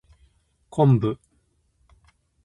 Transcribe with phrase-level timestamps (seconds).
[0.71, 1.15] 昆布